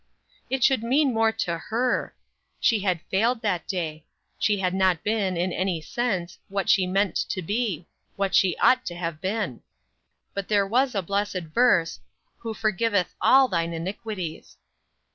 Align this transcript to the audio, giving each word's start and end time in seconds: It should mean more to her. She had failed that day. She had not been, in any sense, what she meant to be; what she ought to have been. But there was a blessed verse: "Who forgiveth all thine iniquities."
It 0.49 0.63
should 0.63 0.81
mean 0.81 1.13
more 1.13 1.31
to 1.31 1.59
her. 1.59 2.15
She 2.59 2.79
had 2.79 3.03
failed 3.11 3.43
that 3.43 3.67
day. 3.67 4.03
She 4.39 4.57
had 4.57 4.73
not 4.73 5.03
been, 5.03 5.37
in 5.37 5.53
any 5.53 5.79
sense, 5.79 6.39
what 6.49 6.69
she 6.69 6.87
meant 6.87 7.15
to 7.17 7.43
be; 7.43 7.85
what 8.15 8.33
she 8.33 8.57
ought 8.57 8.83
to 8.87 8.95
have 8.95 9.21
been. 9.21 9.61
But 10.33 10.47
there 10.47 10.65
was 10.65 10.95
a 10.95 11.03
blessed 11.03 11.43
verse: 11.53 11.99
"Who 12.39 12.55
forgiveth 12.55 13.13
all 13.21 13.47
thine 13.47 13.73
iniquities." 13.73 14.57